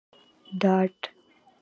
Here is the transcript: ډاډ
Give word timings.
ډاډ 0.61 0.97